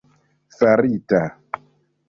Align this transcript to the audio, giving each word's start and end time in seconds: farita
farita 0.59 1.21